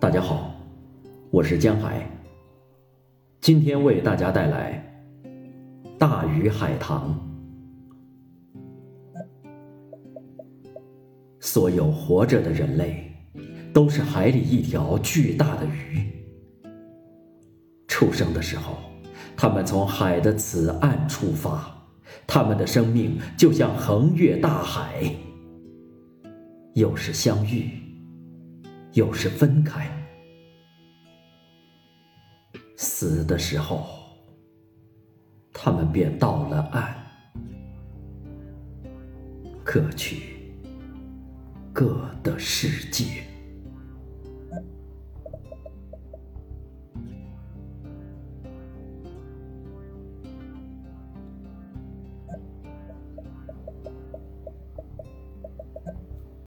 [0.00, 0.54] 大家好，
[1.30, 2.10] 我是江海。
[3.38, 4.82] 今天为大家带来
[5.98, 7.20] 《大鱼海棠》。
[11.38, 13.12] 所有活着的人类，
[13.74, 16.10] 都是海里一条巨大的鱼。
[17.86, 18.78] 出生的时候，
[19.36, 21.76] 他们从海的此岸出发，
[22.26, 25.14] 他们的生命就像横越大海，
[26.72, 27.68] 有时相遇，
[28.92, 29.88] 有时分开。
[32.76, 33.86] 死的时候，
[35.52, 36.94] 他们便到了岸，
[39.62, 40.52] 各去
[41.72, 43.29] 各的世界。